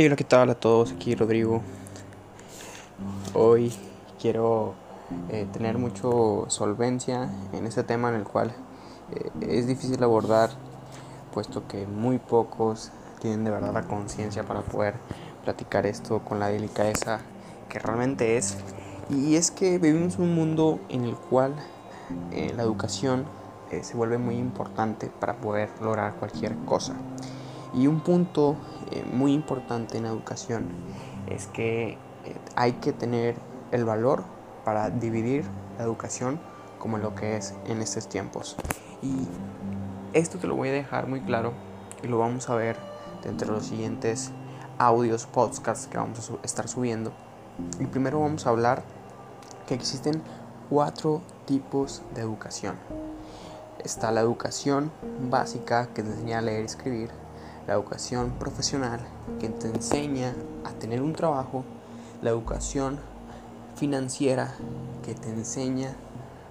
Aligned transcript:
Hey, 0.00 0.06
hola, 0.06 0.14
¿qué 0.14 0.22
tal 0.22 0.48
a 0.48 0.54
todos? 0.54 0.92
Aquí 0.92 1.16
Rodrigo. 1.16 1.60
Hoy 3.34 3.72
quiero 4.22 4.74
eh, 5.28 5.44
tener 5.52 5.76
mucho 5.76 6.44
solvencia 6.46 7.28
en 7.52 7.66
este 7.66 7.82
tema 7.82 8.08
en 8.10 8.14
el 8.14 8.22
cual 8.22 8.52
eh, 9.12 9.30
es 9.40 9.66
difícil 9.66 10.00
abordar, 10.04 10.50
puesto 11.34 11.66
que 11.66 11.88
muy 11.88 12.18
pocos 12.18 12.92
tienen 13.20 13.42
de 13.42 13.50
verdad 13.50 13.74
la 13.74 13.88
conciencia 13.88 14.44
para 14.44 14.60
poder 14.60 14.94
platicar 15.42 15.84
esto 15.84 16.20
con 16.20 16.38
la 16.38 16.46
delicadeza 16.46 17.18
que 17.68 17.80
realmente 17.80 18.36
es. 18.36 18.56
Y 19.10 19.34
es 19.34 19.50
que 19.50 19.78
vivimos 19.78 20.16
un 20.20 20.32
mundo 20.32 20.78
en 20.90 21.06
el 21.06 21.16
cual 21.16 21.56
eh, 22.30 22.52
la 22.54 22.62
educación 22.62 23.24
se 23.82 23.96
vuelve 23.96 24.16
muy 24.16 24.36
importante 24.36 25.10
para 25.18 25.34
poder 25.38 25.70
lograr 25.82 26.14
cualquier 26.14 26.54
cosa. 26.66 26.94
Y 27.74 27.86
un 27.86 28.00
punto 28.00 28.56
eh, 28.90 29.04
muy 29.12 29.32
importante 29.32 29.98
en 29.98 30.06
educación 30.06 30.68
es 31.28 31.46
que 31.46 31.90
eh, 31.90 31.96
hay 32.56 32.72
que 32.74 32.92
tener 32.92 33.36
el 33.72 33.84
valor 33.84 34.24
para 34.64 34.90
dividir 34.90 35.44
la 35.76 35.84
educación 35.84 36.40
como 36.78 36.98
lo 36.98 37.14
que 37.14 37.36
es 37.36 37.54
en 37.66 37.82
estos 37.82 38.08
tiempos. 38.08 38.56
Y 39.02 39.26
esto 40.12 40.38
te 40.38 40.46
lo 40.46 40.56
voy 40.56 40.68
a 40.68 40.72
dejar 40.72 41.06
muy 41.06 41.20
claro 41.20 41.52
y 42.02 42.06
lo 42.06 42.18
vamos 42.18 42.48
a 42.48 42.54
ver 42.54 42.76
dentro 43.22 43.48
de 43.48 43.54
los 43.54 43.66
siguientes 43.66 44.30
audios, 44.78 45.26
podcasts 45.26 45.86
que 45.86 45.98
vamos 45.98 46.30
a 46.30 46.44
estar 46.44 46.68
subiendo. 46.68 47.12
Y 47.80 47.86
primero 47.86 48.20
vamos 48.20 48.46
a 48.46 48.50
hablar 48.50 48.82
que 49.66 49.74
existen 49.74 50.22
cuatro 50.70 51.22
tipos 51.44 52.02
de 52.14 52.22
educación. 52.22 52.76
Está 53.84 54.10
la 54.12 54.20
educación 54.20 54.90
básica 55.30 55.88
que 55.88 56.02
te 56.02 56.10
enseña 56.10 56.38
a 56.38 56.42
leer 56.42 56.62
y 56.62 56.66
escribir, 56.66 57.10
la 57.68 57.74
educación 57.74 58.30
profesional 58.38 58.98
que 59.38 59.50
te 59.50 59.68
enseña 59.68 60.34
a 60.64 60.70
tener 60.70 61.02
un 61.02 61.12
trabajo, 61.12 61.64
la 62.22 62.30
educación 62.30 62.98
financiera 63.76 64.54
que 65.04 65.14
te 65.14 65.28
enseña 65.28 65.94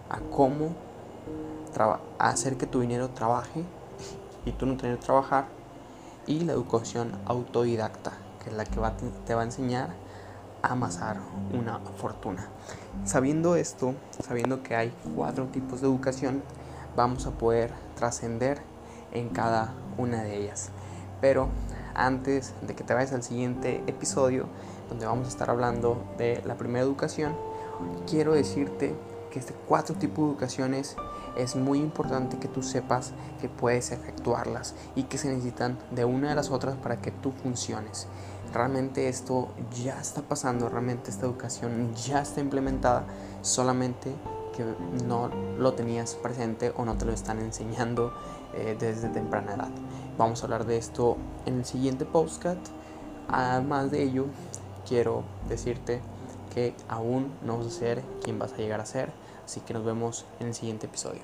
a 0.10 0.20
cómo 0.20 0.76
hacer 2.20 2.58
que 2.58 2.68
tu 2.68 2.82
dinero 2.82 3.10
trabaje 3.10 3.64
y 4.46 4.52
tú 4.52 4.68
no 4.68 4.78
tener 4.78 5.00
que 5.00 5.06
trabajar, 5.06 5.48
y 6.28 6.42
la 6.42 6.54
educación 6.54 7.12
autodidacta, 7.26 8.12
que 8.44 8.52
es 8.52 8.56
la 8.56 8.64
que 8.66 8.80
te 9.26 9.34
va 9.34 9.42
a 9.42 9.46
enseñar 9.46 9.90
a 10.62 10.74
amasar 10.74 11.18
una 11.52 11.80
fortuna. 11.98 12.48
Sabiendo 13.06 13.56
esto, 13.56 13.96
sabiendo 14.26 14.62
que 14.62 14.76
hay 14.76 14.94
cuatro 15.16 15.46
tipos 15.48 15.82
de 15.82 15.88
educación, 15.88 16.44
vamos 16.96 17.26
a 17.26 17.32
poder 17.32 17.74
trascender 17.96 18.62
en 19.12 19.30
cada 19.30 19.74
una 19.98 20.24
de 20.24 20.38
ellas. 20.38 20.72
Pero 21.22 21.50
antes 21.96 22.54
de 22.62 22.76
que 22.76 22.84
te 22.84 22.94
vayas 22.94 23.14
al 23.14 23.24
siguiente 23.24 23.84
episodio, 23.88 24.48
donde 24.90 25.06
vamos 25.06 25.26
a 25.26 25.30
estar 25.30 25.50
hablando 25.50 26.04
de 26.18 26.42
la 26.46 26.56
primera 26.56 26.84
educación, 26.84 27.36
quiero 28.08 28.34
decirte 28.34 28.96
que 29.32 29.40
este 29.40 29.54
cuatro 29.68 29.96
tipos 29.96 30.26
de 30.26 30.32
educaciones 30.32 30.96
es 31.36 31.56
muy 31.56 31.80
importante 31.80 32.38
que 32.38 32.48
tú 32.48 32.64
sepas 32.64 33.12
que 33.40 33.50
puedes 33.50 33.92
efectuarlas 33.92 34.74
y 34.96 35.04
que 35.04 35.18
se 35.18 35.30
necesitan 35.30 35.78
de 35.92 36.06
una 36.06 36.30
de 36.30 36.36
las 36.36 36.50
otras 36.50 36.76
para 36.76 36.98
que 37.02 37.12
tú 37.12 37.32
funciones. 37.32 38.08
Realmente 38.54 39.10
esto 39.10 39.50
ya 39.84 40.00
está 40.00 40.22
pasando, 40.22 40.70
realmente 40.70 41.12
esta 41.12 41.26
educación 41.26 41.94
ya 41.96 42.22
está 42.22 42.40
implementada, 42.42 43.06
solamente 43.42 44.14
que 44.58 44.66
no 45.06 45.30
lo 45.60 45.74
tenías 45.74 46.16
presente 46.16 46.74
o 46.76 46.84
no 46.84 46.98
te 46.98 47.06
lo 47.06 47.14
están 47.14 47.40
enseñando 47.40 48.12
eh, 48.56 48.76
desde 48.78 49.08
temprana 49.10 49.54
edad. 49.54 49.70
Vamos 50.18 50.42
a 50.42 50.46
hablar 50.46 50.66
de 50.66 50.78
esto 50.78 51.16
en 51.46 51.60
el 51.60 51.66
siguiente 51.66 52.06
postcat. 52.06 52.58
Además 53.30 53.92
de 53.92 54.04
ello, 54.04 54.26
quiero 54.88 55.24
decirte 55.48 56.02
que 56.54 56.74
aún 56.90 57.32
no 57.46 57.58
vas 57.58 57.68
a 57.68 57.72
ser 57.72 58.04
quien 58.24 58.40
vas 58.40 58.54
a 58.54 58.58
llegar 58.58 58.82
a 58.82 58.86
ser, 58.86 59.12
así 59.46 59.60
que 59.60 59.74
nos 59.76 59.86
vemos 59.86 60.26
en 60.40 60.48
el 60.48 60.54
siguiente 60.56 60.88
episodio. 60.88 61.22